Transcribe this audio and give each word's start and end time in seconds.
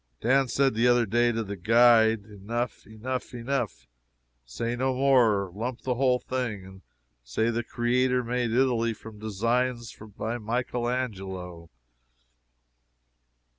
Dan 0.19 0.47
said 0.47 0.73
the 0.73 0.87
other 0.87 1.05
day 1.05 1.31
to 1.31 1.43
the 1.43 1.55
guide, 1.55 2.23
"Enough, 2.25 2.87
enough, 2.87 3.35
enough! 3.35 3.85
Say 4.43 4.75
no 4.75 4.95
more! 4.95 5.51
Lump 5.53 5.81
the 5.81 5.93
whole 5.93 6.17
thing! 6.17 6.81
say 7.23 7.51
that 7.51 7.51
the 7.51 7.63
Creator 7.63 8.23
made 8.23 8.51
Italy 8.51 8.95
from 8.95 9.19
designs 9.19 9.95
by 10.17 10.39
Michael 10.39 10.89
Angelo!" 10.89 11.69